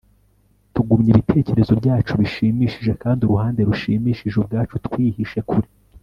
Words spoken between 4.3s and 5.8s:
ubwacu twihishe kure